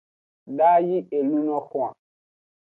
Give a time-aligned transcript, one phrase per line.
[0.57, 1.93] Da yi e luno xwan.